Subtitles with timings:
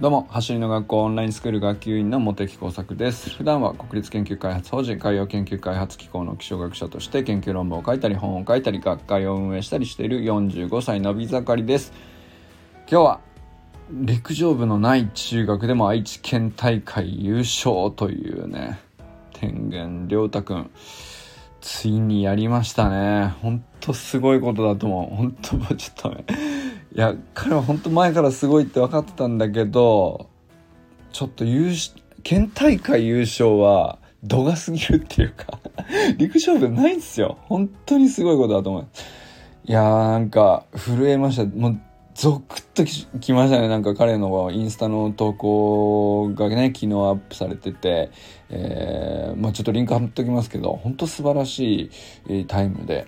[0.00, 3.28] どうも走りの学校オンラインスクール学級委員の茂木耕作です。
[3.28, 11.92] 普段は国立研究開発法人海洋研究開発機構の気象学者として研究論文を書いたり本を書いたり学会を運営したりしている45歳のび盛りです。
[12.90, 13.20] 今日は
[13.90, 18.80] 陸上部のない中学でも愛知県大会優勝というね
[19.34, 20.70] 天元亮太くん。
[21.60, 23.34] ついにやりましたね。
[23.42, 25.16] ほんとすごいことだと思う。
[25.16, 26.24] ほんともうちょっとね。
[26.94, 30.28] いや彼は本当前からすごいって分かってたんだけど
[31.12, 35.58] ちょっと優勝県大会優勝は度が過ぎるっていうか
[36.18, 37.38] 陸上部ないんですよ。
[37.42, 38.86] 本当にすごいことだと思う。
[39.64, 41.44] いやーなんか震えました。
[41.44, 41.80] もう
[42.14, 42.84] ゾクッと
[43.18, 43.68] きましたね。
[43.68, 48.10] なんか彼のインスタの投稿がね昨日アップされてて、
[48.50, 51.90] えー、まあ、ちょっとリンク貼っときますけど本当素晴らし
[52.28, 53.06] いタイムで、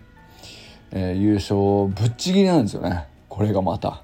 [0.92, 1.56] えー、優勝
[1.88, 3.06] ぶっちぎりなんですよね。
[3.28, 4.02] これがまた。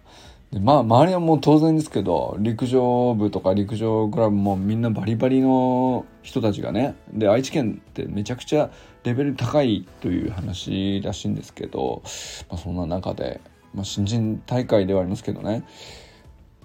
[0.52, 6.96] でまあ周りはもう当然ですけど陸上部とか陸上クラブもみんなバリバリの人たちがね。
[7.12, 8.70] で愛知県ってめちゃくちゃ
[9.04, 12.02] レベル高いという話らしいんですけど、
[12.48, 13.40] まあ、そんな中で、
[13.74, 15.64] まあ、新人大会ではありますけどね。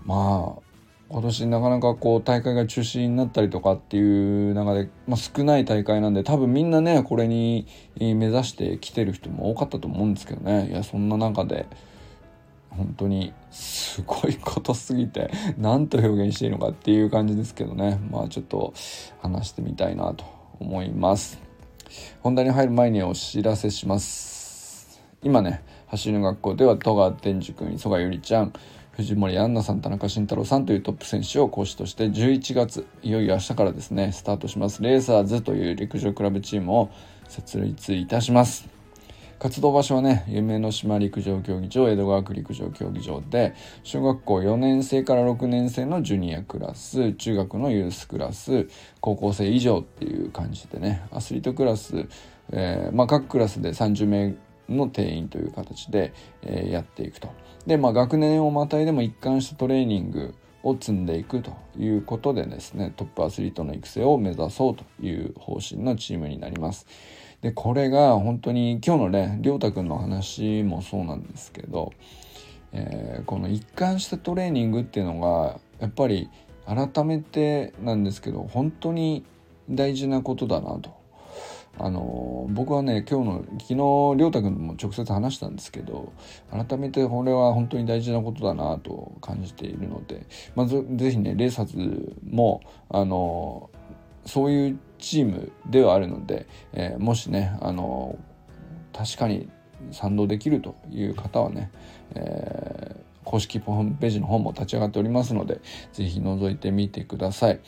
[0.06, 0.73] まあ
[1.14, 7.68] 今年なかなかこう大会が中止になったりとかっていう中で、まあ、少ない大会なんで多分みんなねこれに
[8.00, 10.70] 目指してきてる人も多かったと思うんですけどね。
[10.72, 11.68] いやそんな中で。
[12.72, 18.00] 本当にすごいことすぎて 何と表現していいのかっていう感じですけどね。
[18.10, 18.74] まあちょっと
[19.22, 20.26] 話してみたいなと
[20.60, 21.40] 思います。
[22.24, 25.00] 本題に入る前にお知らせします。
[25.22, 28.54] 今ね走りの学校では戸川天竺君磯賀ゆりちゃん
[28.96, 34.84] 藤森杏奈さん田中慎太郎さんというトップ選手を講師として11月いよいよ明日からですねスタートします。
[34.84, 36.92] レーサーズという陸上クラブチームを
[37.28, 38.70] 設立いたします。
[39.40, 48.68] 活動場所はね夢の島陸上競技場江戸川区陸上競技場で小学校4年生から6年生のジュニアクラス中学のユースクラス
[49.02, 52.08] 高校生以上っていう感じでねアスリートクラス、
[52.52, 54.36] えー、まあ、各クラスで30名
[54.78, 57.30] の定員という形で、え、やっていくと。
[57.66, 66.88] で、まあ、学年をまたいでも一貫したトレーニングを積んでいくということでですねトップアスリートの育成を目指そうという方針のチームになります。
[67.42, 71.92] でこれが本当に今日のね亮太くんの話もそうなんですけど、
[72.72, 76.30] えー、この一貫したトレーニングっていうのがやっぱり
[76.66, 79.26] 改めてなんですけど本当に
[79.70, 81.03] 大事なことだなと。
[81.80, 86.14] あの僕はね今日の昨日亮太君も直接話したんですけど
[86.52, 93.72] 改めてこれは本当に大事なことだなと感じているのでまず是非ねレーサーズもあの
[94.26, 98.18] そういうチームではあるので、えー、もしねあの
[98.94, 99.50] 確かに
[99.92, 101.72] 賛同できるという方はね、
[102.16, 105.60] えー、公式ホームページの方も立ち上がっておりますので
[105.92, 107.60] 是非覗いてみてください。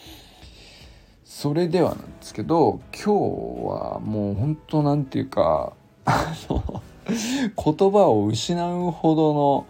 [1.26, 5.74] それではなんですけど今日はもう本当なんていうか
[6.06, 9.66] 言葉を失うほどの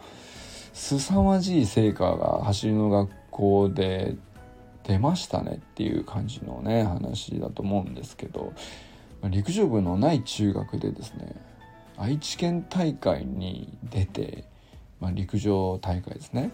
[0.73, 4.17] 凄まじい成果が走りの学校で
[4.83, 8.51] 出ましたねっていう感じのね話だと思うんですけど
[9.23, 11.33] 陸上部のない中学でですね
[11.97, 14.43] 愛知県大会に出て、
[14.99, 16.51] まあ、陸上大会ですね。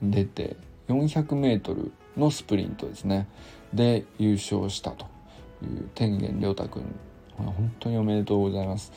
[0.00, 0.56] 出て
[0.86, 3.26] 400m のスプリントですね。
[3.74, 5.06] で優勝したと
[5.62, 6.82] いう天元亮太君。
[7.36, 8.92] 本当におめでとうございます。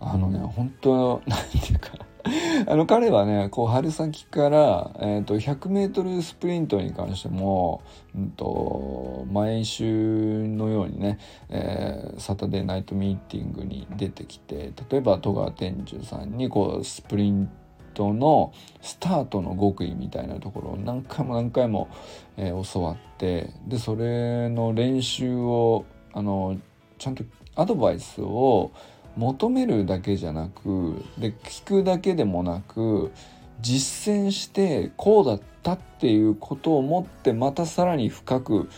[0.00, 1.90] あのね本当なんていうか
[2.66, 7.82] あの彼はねこう春先から、えーと、100m スプリントに関しても、
[8.14, 11.18] うんと、毎週のようにね、
[11.50, 17.63] えー、サタデーナイトミーティングに出てきて例えば戸川天寿さんにこうスプリント
[18.02, 21.88] のスタートの極意みたいなところを何回も何回も、
[22.36, 26.58] えー、教わってでそれの練習をあの
[26.98, 28.72] ちゃんとアドバイスを
[29.16, 33.12] 求めるだけじゃなくで聞くだけでもなく
[33.60, 38.68] 実践してこうだったっていうことを思ってまたさらに深く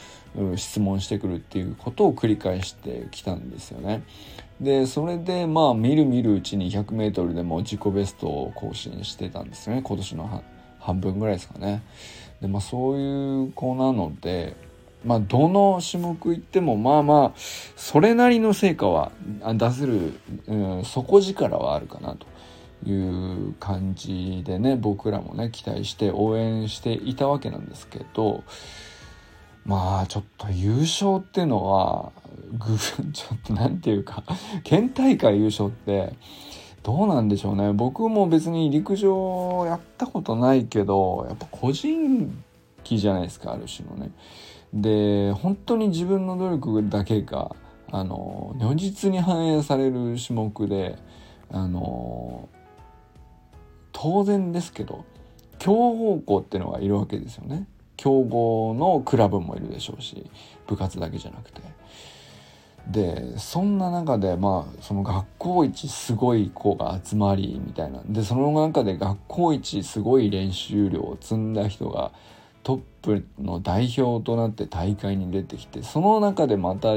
[0.56, 4.04] 質問してくるっていうことを繰り返してきたんですよね。
[4.60, 10.42] でそれでまあ見る見るうちに 100m でも自己ベストを更新してたんですよね今年の
[10.80, 11.82] 半分ぐらいですかね。
[12.40, 14.56] でまあそういう子なので
[15.04, 17.32] まあ、どの種目行ってもまあまあ
[17.76, 19.12] それなりの成果は
[19.54, 20.14] 出せる、
[20.48, 22.26] うん、底力はあるかなと
[22.88, 28.42] いう感じでね僕らもね期待して応援していたわけなんですけど
[29.66, 32.12] まあちょっと優勝っていうのは
[32.52, 32.78] ぐ
[33.12, 34.22] ちょっと何て言うか
[34.62, 36.14] 県大会優勝って
[36.82, 42.42] どうなんでしょうね僕も別に陸上やったことないけどやっぱ個人
[42.84, 44.12] きじゃないですかある種のね。
[44.72, 47.56] で本当に自分の努力だけが
[47.90, 50.96] あの如実に反映される種目で
[51.50, 52.48] あの
[53.92, 55.04] 当然ですけど
[55.58, 57.66] 強豪校っていうのがいるわけですよね。
[57.96, 60.26] 強豪のクラブもいるでしょうし
[60.66, 61.62] 部活だけじゃなくて。
[62.90, 72.12] でそんな中でまあその学校一すごい子が集まりみたいなでその中で学校一すごい練習量を積んだ人が
[72.62, 76.88] トップの代表となって大会に出てきてその中でまた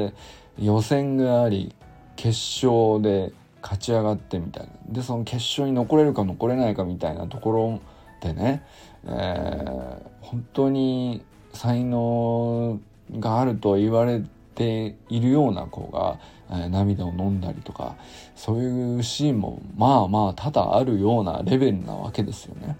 [0.59, 1.73] 予選があり
[2.15, 7.81] 決勝で勝ち上がってみたいなでその決勝に残れるか残れないかみたいなところ
[8.21, 8.63] でね、
[9.05, 11.23] えー、本当に
[11.53, 12.79] 才能
[13.19, 14.23] があると言われ
[14.55, 16.19] ているような子が、
[16.49, 17.95] えー、涙を飲んだりとか
[18.35, 22.77] そういうシーンもまあまあ多々あるようなレベルなわけですよね。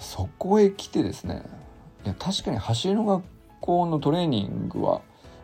[0.00, 1.42] そこへ来てですね
[2.04, 3.24] いや確かに走りの学
[3.60, 5.00] 校のトレーニングは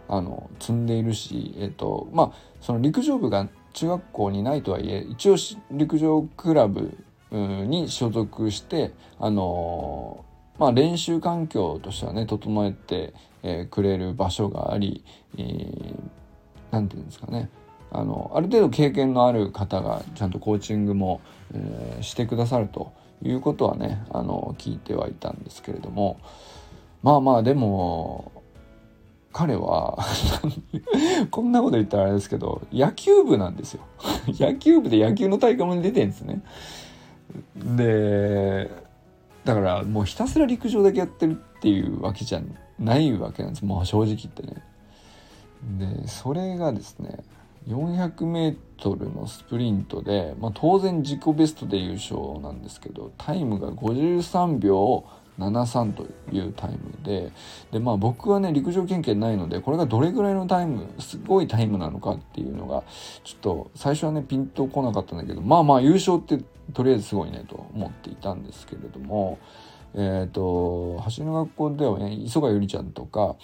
[0.08, 5.36] あの積んでいるし、えっとまあ、その陸上部が中学校にないとはいえ一応
[5.70, 6.98] 陸上クラブ
[7.36, 10.24] に所属してあの
[10.58, 13.14] まあ、練習環境としてはね整えて、
[13.44, 15.04] えー、くれる場所があり
[15.36, 15.96] 何、えー、て
[16.72, 17.48] 言うんですかね。
[17.90, 21.22] あのある程度経験のある方がちゃんとコーチングも、
[21.54, 22.92] えー、してくださると
[23.22, 26.18] いうことはねあの聞いてはいたんですけれども。
[27.02, 28.32] まあまあでも
[29.32, 29.98] 彼は
[31.30, 33.82] こんなこと言ったらあれですけど野球部なんですよ。
[34.26, 36.42] 野球部で野球の大会も出てるんですね。
[37.56, 38.70] で
[39.44, 42.40] だからもうひたすら陸上だけやってるっていうわけじゃ
[42.78, 43.64] ないわけなんです。
[43.64, 44.62] もう正直言ってね。
[45.78, 47.24] でそれがですね
[47.66, 55.04] 400m のスプリントで、まあ、当然自己ベストで優勝なんですけどタイムが53秒
[55.38, 57.32] 73というタイムで
[57.70, 62.82] で、まあ、僕はね陸上経験ないのでこれがどれぐらいのタイムすごいタイムなのかっていうのが
[63.24, 66.38] ちょっと最初はねピンとこなかったんだけどまあまあ優勝って
[66.74, 69.38] とりあえずすごいねと思っていたんですけれども
[69.94, 73.36] えっ、ー、と走りの学校ではね磯貝ゆりちゃんとか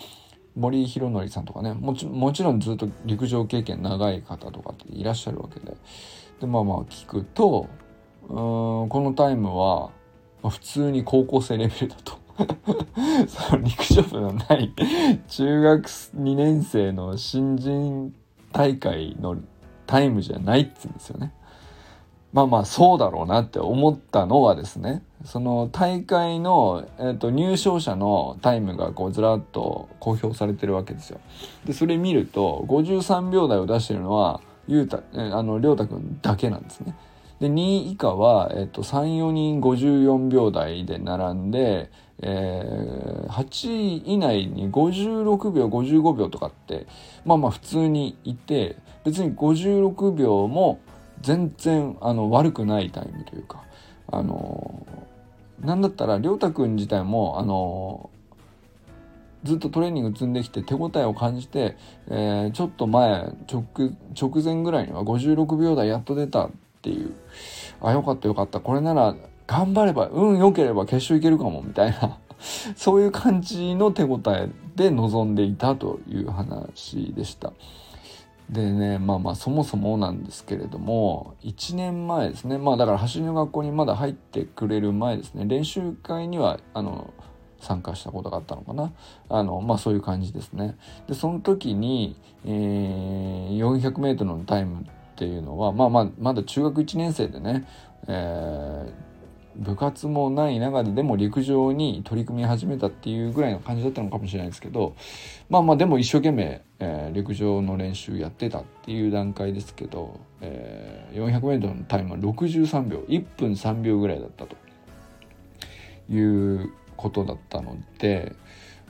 [0.57, 5.77] 森弘則さんとかねもちもちろんずっと陸上経験長い方とかっていらっしゃるわけで
[6.41, 7.69] でまあまあ聞くと
[8.29, 9.91] うんこのタイムは、
[10.45, 12.19] まあ、普通に高校生レベルだと
[13.27, 14.75] その陸上部のない
[15.27, 18.15] 中学2年生の新人
[18.53, 19.37] 大会の
[19.87, 21.33] タイムじゃないっつうんですよね。
[22.35, 31.21] まあまあそうだろうなって思ったのはですねその大会の、えーと、入賞者のタイムがこうずらっと公表されてるわけですよ。
[31.65, 36.95] でそれ見ると53秒台を出してるのはゆうたあの亮太くんだけなんですね。
[37.41, 41.91] で2位以下は、えーと、34人54秒台で並んで、
[42.21, 46.87] えー、8位以内に56秒55秒とかって
[47.25, 50.81] まあまあ普通にいて別に56秒も
[51.21, 53.65] 全然あの悪くないタイムというか
[54.11, 54.87] あの
[55.61, 58.11] なんだったら亮太くん自体もあの
[59.45, 61.77] ずっとトレーニング積んできて手応えを感じて、
[62.09, 63.65] えー、ちょっと前直
[64.19, 66.49] 直前ぐらいには56秒台やっと出た
[66.85, 67.15] ていう。
[67.81, 68.61] あよかったよかった。
[68.61, 72.19] これなら頑張れば運良ければ決勝いけるかもみたいな。
[72.77, 77.53] そういう感じの手応えで臨んでいたという話でした。
[78.51, 82.59] でねまあまあそもそもなんですけれども1年前ですね。
[82.59, 85.47] まあだから走りの学校にまだ入ってくれる前ですね。
[85.47, 87.15] 練習会にはあの
[87.61, 88.93] 参加したことがあったのかな。
[89.31, 90.77] あのまあそういう感じですね。
[91.09, 97.67] でその時に、えー、400m のタイムっていうのはまあまあまだ中学1年生でね、
[98.09, 99.15] えー
[99.57, 104.97] 部活もない中ででも陸上に取り組み始めたっていうぐらいの感じだったのかもしれないですけど
[105.49, 114.57] まあまあでも一生懸命、えー、陸上の練習やってたっていう段階ですけど、えー、400m のタイムは63秒1分3秒ぐらいだったと
[116.11, 118.35] いうことだったので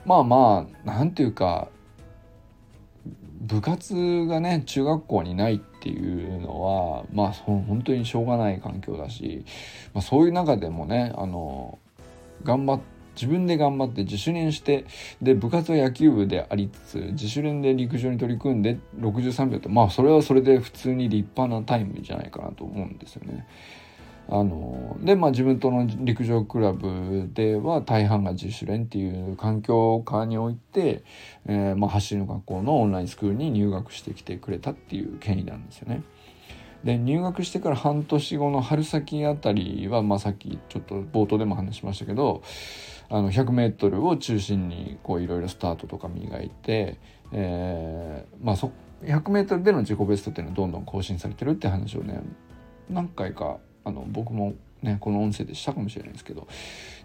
[0.05, 1.69] まあまあなんていうか
[3.41, 9.45] 部活がね中学校にないっていうのはまあ本当にしょうがない環境だし、
[9.93, 11.77] まあ、そういう中でもねあの
[12.43, 12.79] 頑張っ
[13.15, 14.85] 自分で頑張って自主練して
[15.21, 23.47] で部活は野球部でありつつ自主練で陸上に取り組んで63秒ってまあそれはそれで普通に立派なタイムじゃないかなと思うんですよね。
[24.27, 31.03] あのでまあ自分との陸上クラブでは大半が自主練っていう環境下において、
[31.45, 36.03] えーまあ、走りの学校のオンラインスクールに入学してきてくれたっていう権威なんですよね。
[36.83, 42.43] で入学してから半年後の春先あたりは、まあ、さっきちょっと冒頭でも話しましたけど
[43.09, 46.99] あの 100m を中心にこういろいろスタートとか磨いて、
[47.31, 48.71] えー、まあそ
[49.03, 52.21] 100m での自己ベストっていうのはどんどん更新されてるって話をね
[52.87, 56.47] 何回かあの僕もねこの音声でしたかもしれないですけど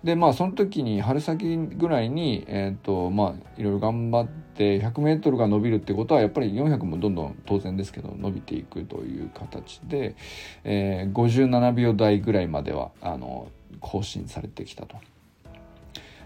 [0.03, 10.17] でまあその時に春先ぐらいにえっ、とまあいろいろ頑張って 100m が伸びるってことはやっぱり400もどんどん当然ですけど伸びていくという形で、
[10.65, 13.49] えー、57秒台ぐらいまではあの
[13.81, 14.97] 更新されてきたと。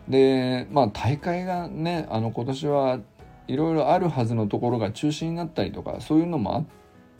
[0.08, 3.00] でまあ大会がねあの今年は
[3.48, 6.64] いろいろあるはずのところが中止になったりとかそういうのもあっ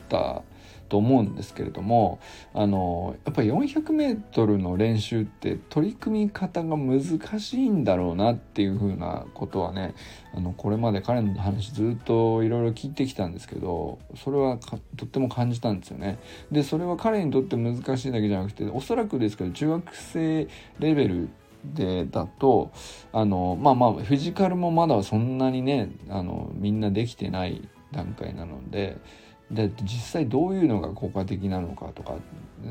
[0.09, 0.43] た
[0.87, 2.19] と思うんですけれども
[2.53, 9.95] あのやっぱり 400m の練習って取り組み方が難しいんだろうなっていうふうなことはね
[10.33, 14.57] あのこれまで彼の話ずっといろいろ聞いてきたんですけどそれは
[14.97, 16.19] とっても感じたんですよね。
[16.51, 20.47] でそれは彼にとって難しいだけじゃなくておそらくですけど中学生
[20.79, 21.29] レベル
[21.73, 22.71] でだと
[23.11, 28.97] あのまあまあフィジカルもまだそんなにねあのみんなできてない段階なので
[29.51, 32.15] で実際どういうのが効果的なのかとか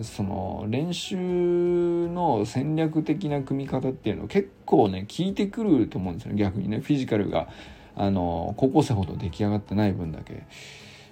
[0.03, 7.49] その練習の戦略的な組み方っていうの結構ね効いてくると思うんですよね逆にねフィジカルが
[7.97, 10.43] あの高校生ほど出来上がってない分だけ。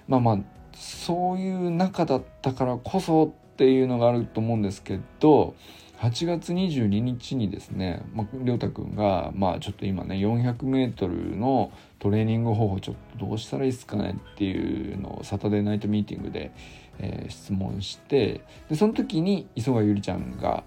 [0.07, 0.39] まあまあ
[0.75, 5.55] そういう中だったからこそっていうのがあると思うんですけど
[6.03, 16.51] 8月22日にですね、まあ、亮太くんが、まあ、ちょっと今ね 400m のトレーニング方法ちょっとどうしたらいいですかねっていうのをサタデーナイトミーティングで、
[16.99, 20.65] えー、質問してでその時に磯貝ゆりちゃんが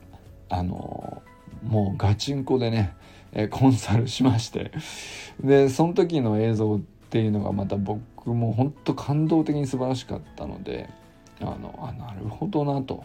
[0.49, 1.23] あの
[1.63, 2.97] もうガチンコでね、
[3.33, 4.73] えー、コンサルしまして
[5.45, 10.89] でその時の映像っていうのがまた僕も本当感動的に素晴らしかったので
[11.43, 13.05] あのあなるほどなと。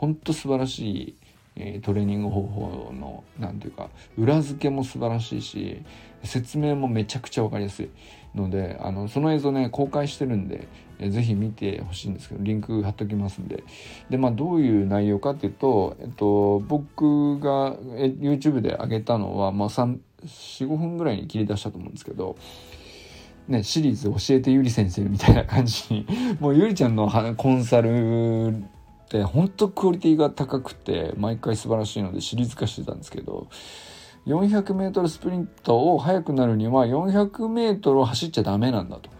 [0.00, 1.16] 本当素晴らしい
[1.56, 5.82] えトレーニング方法の何ていうか裏付けも素晴らしいし
[6.24, 7.90] 説明もめちゃくちゃ分かりやすい
[8.34, 10.68] のであのその映像ね公開してるんで、
[11.00, 13.64] えぜひ見てほしいんですけどリンク貼っときますんで。
[14.08, 22.36] でまあどういう内容かっていうと、えっと、僕が YouTube で上げたのは、まあ、45分ぐらいに切り出したと思うんですけど
[23.50, 26.06] ね、シリーズ教えてゆり先生みたいな感じに
[26.38, 28.54] もうゆりちゃんのコンサル
[29.10, 33.48] って本当クオリティが高くて毎回素晴らしいのでシリーズ化してたんですけど
[34.26, 39.10] 400m スプリントを速くなるには 400m を走っちゃダメなんだと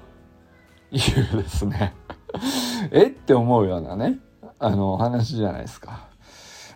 [0.92, 0.98] い
[1.34, 1.94] うですね
[2.92, 4.20] えって思うようなね
[4.60, 6.08] あの話じゃないですか。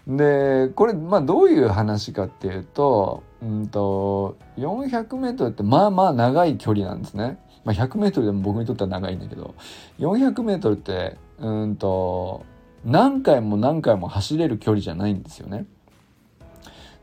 [0.06, 7.38] でこれまあどういう話かっていうと,、うんと 400m ってまあまあ長い距離なんですね。
[7.64, 9.54] まあ、100m でも僕にとっては長いんだけど
[9.99, 12.44] 400m ってうんと
[12.85, 15.67] 何回も何回も走れる距離じゃないんですよね。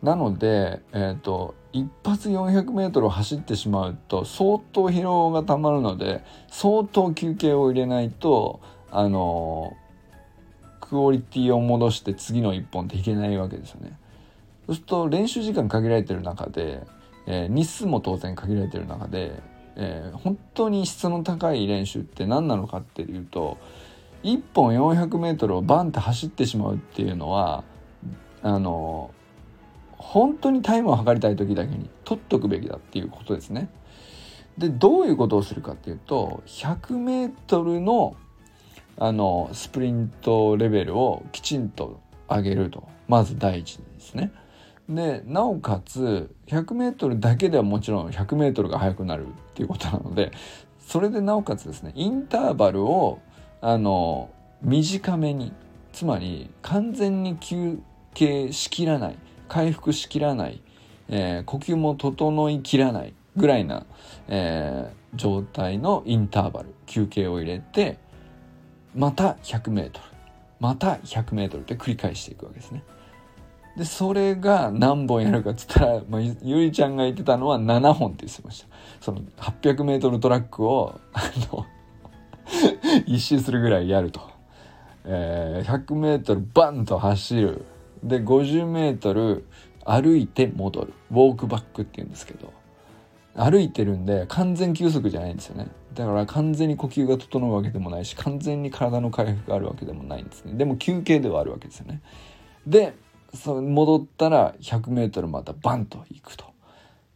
[0.03, 8.59] なので、えーと、一発 400m を走ってしまうと相当疲労がたまるので相当休憩を入れないと
[8.91, 9.77] あの
[10.81, 13.97] クオリティを戻して次の1本っていけないわけですよね。
[14.65, 16.83] そうすると練習時間限られてる中で、
[17.27, 19.31] えー、日数も当然限られてる中で、
[19.75, 23.57] えー、本当に質の高い練習って何なのかっていうと
[24.23, 27.63] 1本 400m をバンって走ってしまうっていうのは
[28.41, 29.11] あの
[29.97, 33.69] 本当にタイムを測りたい時だけに取っとくべきだっていうことですね。
[34.57, 38.15] でどういうことをするかっていうと 100m の
[38.97, 44.31] あのスプリントレベルをきちんと上げるとまず第一ですね。
[44.89, 50.31] でなおかつ 100m だけではもちろん 100m が速くなるっていうことなので
[50.79, 53.19] それでなおかつですねインターバルを
[53.61, 54.29] あの
[54.61, 55.53] 短めに
[55.93, 57.79] つまり完全に休
[58.13, 60.61] 憩しきらない回復しきらない、
[61.09, 63.85] えー、呼吸も整いきらないぐらいな、
[64.27, 67.97] えー、状態のインターバル休憩を入れて
[68.95, 69.91] また 100m
[70.59, 72.83] また 100m って繰り返していくわけですね。
[73.77, 78.67] でそれが何本やるかっつったら、まあ、ゆりちゃんが言ってたのは7本って言ってました
[78.99, 81.21] その 800m トラックをあ
[81.53, 81.65] の
[83.05, 84.21] 一周するぐらいやると。
[85.05, 87.65] えー、100m バンと走る。
[88.03, 89.43] で、50m
[89.85, 90.93] 歩いて戻る。
[91.11, 92.53] ウォークバックって言うんですけど。
[93.35, 95.67] 歩いてるんで完全休息じゃないんですよね。
[95.93, 100.53] だから完全に呼吸が整うわけでもないし、完全に体の回復があるわけでもないんですね。
[100.53, 102.01] でも休憩ではあるわけですよね。
[102.67, 102.93] で、
[103.33, 106.45] そ戻ったら 100m またバンと行くと。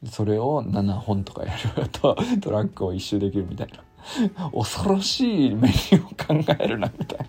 [0.09, 3.83] それを7本とかやるとトラックを一周できるみたいな。
[4.53, 7.25] 恐ろしいメニューを考えるなみたいな。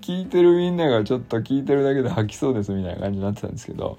[0.00, 3.98] 聞いてるみんながちょっと聞いてるだけで吐きそうですみたいな感じになってたんですけど。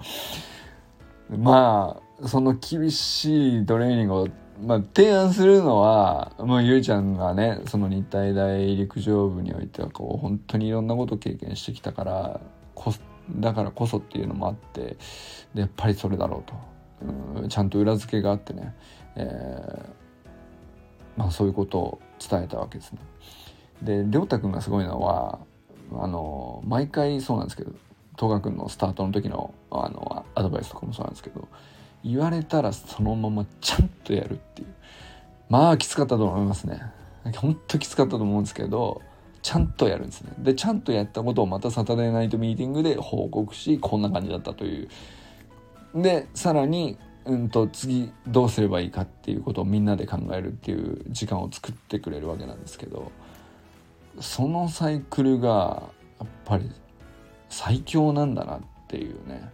[1.30, 4.28] まあその厳しいトレーニングを
[4.66, 12.42] まあ、提案するのは、まあ、ゆいちゃんがねその日体大陸上部においてはこう本当にいろんなことを経験してきたから
[12.74, 12.94] こ
[13.30, 14.98] だからこそっていうのもあって
[15.54, 16.56] でやっぱりそれだろうと、
[17.42, 18.74] うん、ちゃんと裏付けがあってね、
[19.16, 19.86] えー、
[21.18, 23.00] まあ、そういうことを伝えたわけですね。
[23.82, 25.40] で亮太くんがすごいのは
[25.92, 27.72] あの毎回そうなんですけど
[28.16, 31.48] 東賀くんのスタートの時のあのアドバイスとかもそうなんですけど
[32.04, 34.68] 言われたらそのままちゃんとやるっていう。
[35.50, 36.82] まあきつかったと思いますね。
[37.36, 39.02] ほんときつかったと思うんですけど
[39.42, 40.34] ちゃんとやるんですね。
[40.40, 44.90] でちゃんとやったことをまたサタデーナイトミーティングで報告しこんな感じだったという。
[45.96, 46.98] でさらに
[47.28, 53.12] うんと次どうすればいいかっていうことをみんなで考えるっていう時間を作ってくれるわけなんですけど
[54.20, 55.84] そのサイクルが
[56.20, 56.72] やっぱり
[57.50, 59.52] 最強なんだなっていうね、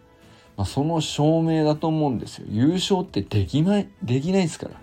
[0.55, 2.45] まあ、その証明だと思うんですよ。
[2.49, 4.73] 優勝ってできないできないですから。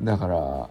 [0.00, 0.70] だから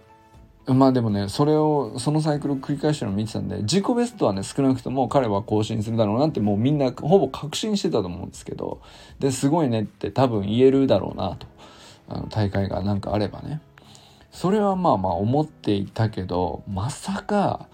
[0.66, 8.80] まあでもねそれをそのサイクルを繰り返してるのを見てたんで自己ベストはね少なくとも彼は更新するだろうなってもうみんなほぼ確信してたと思うんですけど
[9.20, 11.46] ですごいねって多分言えるだろうなと
[12.08, 13.60] あの大会がなんかあればね。
[14.32, 17.68] それはまあまあ思っていたけどまさか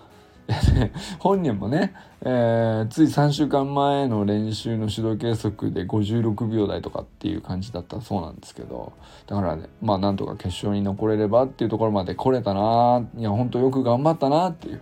[1.19, 8.93] 本人もね、えー、つい3週間前の練習の指導計測で56秒台とかっていう感じだったそうなんですけど
[9.27, 14.81] だからねまあなんとか決勝に残れればっていうところまで来れたないやほんとよく頑張ったなっていうっ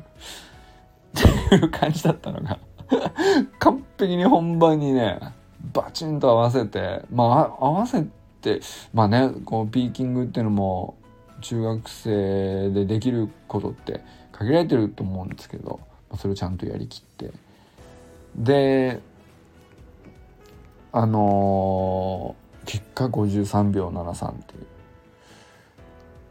[1.49, 2.59] ていう感じだったのが
[3.59, 5.19] 完璧に本番にね
[5.73, 8.07] バチンと合わせてまあ合わせ
[8.41, 8.61] て
[8.93, 10.97] まあねこうピーキングっていうのも
[11.41, 14.03] 中学生でできることって
[14.41, 15.81] 限られてると思うんですけど
[16.17, 17.31] それをちゃんとやりきって
[18.35, 19.01] で
[20.93, 24.67] あのー、結果53秒73っていう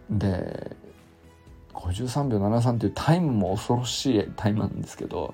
[0.10, 0.76] で
[1.74, 5.34] 53秒73っていうタイムも恐ろしいタイムなんですけど、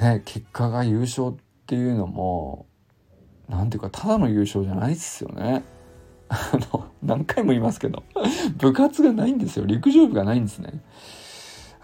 [0.00, 1.32] ね、結果が優勝っ
[1.66, 2.66] ていうのも
[3.48, 5.62] 何ていうかただの優勝じゃないですよね。
[6.30, 8.02] あの何回も言いますけど
[8.58, 10.82] 部活がないんですよ陸上部がないんですね。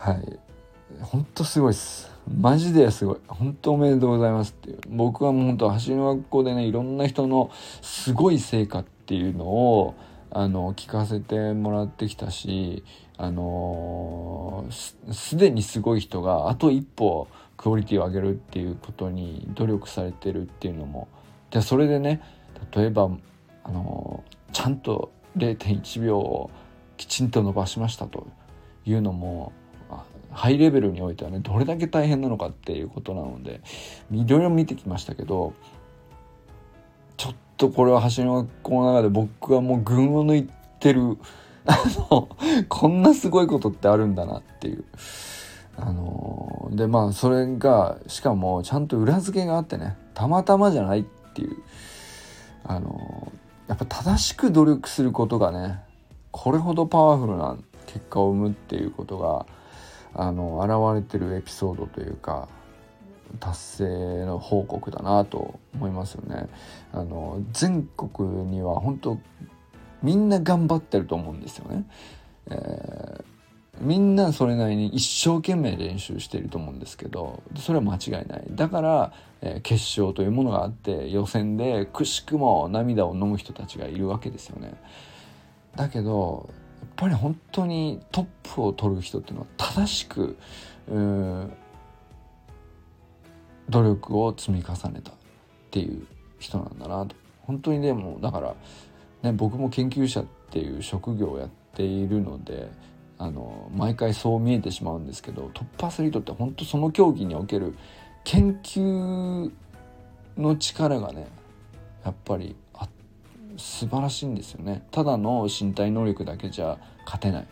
[0.04, 0.38] はい。
[1.00, 2.10] 本当すごいっす。
[2.28, 3.16] マジですごい。
[3.26, 4.78] 本当おめでとうございますっていう。
[4.90, 9.94] 僕はもう本当走りの学校でねいろんな人のすごい成果っていうのを
[10.30, 12.84] あの聞かせてもらってきたし
[13.16, 21.08] あのすでにすごい人があと一歩クオリティを上げるっていうことに努力されてるっていうのも
[21.50, 22.20] でそれでね
[22.76, 23.08] 例えば
[23.62, 26.50] あのちゃんと0.1秒を
[26.98, 28.26] きちんと伸ばしましたと
[28.84, 29.54] いうのも
[30.34, 33.60] ハイレベルにおいてはねどれだけ大変なのかっていうことなので
[34.12, 35.54] いろいろ見てきましたけど
[37.16, 41.16] ちょっとこれは橋の学校の中で僕はもう群を抜いてる
[41.66, 41.78] あ
[42.10, 42.28] の
[42.68, 44.84] こんなすごいことってあるんだなっていう。
[45.76, 51.56] あのでまあそれがしかもちゃんと裏付けがあってねたまたまじゃないっていう
[52.62, 53.32] あの
[53.66, 55.80] やっぱ正しく努力することがね
[56.30, 59.46] これほどパワフルな結果を生むっていうことが
[60.14, 60.60] あの
[60.94, 62.48] 現れてるエピソードというか
[63.40, 66.48] 達成の報告だなと思いますよね。
[66.92, 69.18] あの全国には本当
[70.02, 71.84] みんな頑張ってると思うんですよね。
[72.50, 73.24] えー、
[73.80, 84.74] みんなそれなりに一生懸命練習していると思うんですけどそれは間違いないだから、えー、決勝というものがあって予選でくしくも涙を飲む人たちがいるわけですよね。
[85.74, 86.50] だけど
[86.96, 90.36] ぱり本当にトップを取る人っていうのは正しく
[93.68, 95.14] 努力を積み重ねたっ
[95.70, 96.06] ていう
[96.38, 97.16] 人なんだなと。
[97.42, 98.54] 本当にでもだから、
[99.22, 102.70] ね、僕も研究者っていう職業をやっているので
[103.18, 107.74] あの毎回そう見えてしまうんですけどトップアスリートって本当その競技における
[108.24, 109.50] 研究
[110.38, 111.26] の力がね
[112.04, 112.56] やっぱり
[113.56, 114.86] 素晴らしいんですよね。
[114.90, 117.46] ただの身体能力だけじゃ勝てない。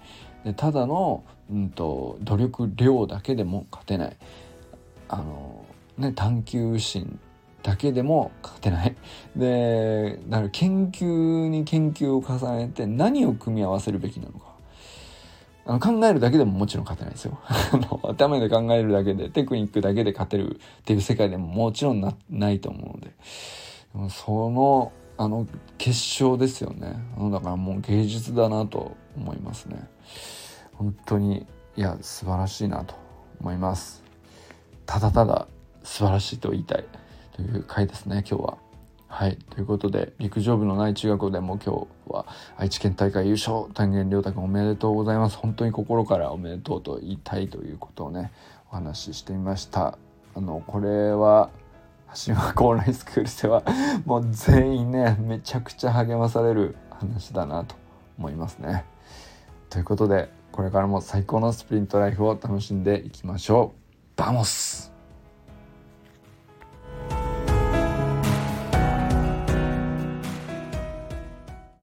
[0.45, 4.17] でただの、うんと、努力量だけでも勝てない。
[5.09, 5.65] あの、
[5.99, 7.19] ね、探求心
[7.63, 8.97] だけでも勝てない。
[9.37, 14.53] でだから研究に研究を重ねて何を組み合わせるべきなのか。
[15.65, 17.39] あの考えるだけでももちろん勝てないですよ。
[18.03, 23.13] 頭で考えるだけでテクニックだけで勝てるっていう世界でももちろんなないと思うので。
[24.09, 24.91] その
[25.23, 25.47] あの
[25.79, 26.97] 結晶ですよね。
[27.31, 29.89] だからもう芸術だなと思いますね。
[30.75, 32.97] 本当にいや素晴らしいなと
[33.41, 34.03] 思います。
[34.85, 35.47] ただただ
[35.85, 36.85] 素晴らしいと言いたい。
[37.37, 38.59] という回ですね今日は。
[39.07, 39.39] はい。
[39.51, 43.73] ということで陸上部の内中学校でも今日は愛知県大会優勝。
[43.75, 45.37] 単元亮太君おめでとうございます。
[45.37, 48.33] 本当に心からおめでとうと言いたいということをね
[48.73, 49.99] お話ししてみました。
[50.35, 51.51] あのこれは
[52.27, 53.63] 橋間高麗スクールでは
[54.05, 57.75] もう全員ねめちゃくちゃ励まされる話だなと
[58.19, 58.85] 思いますね。
[59.71, 64.19] ということでこれからも最高のスプリントライフを楽しんでいきましょう。
[64.21, 64.92] Vamos!